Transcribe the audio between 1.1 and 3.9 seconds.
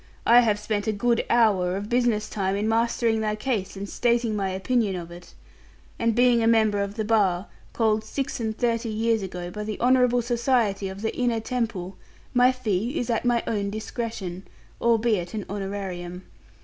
hour of business time in mastering thy case, and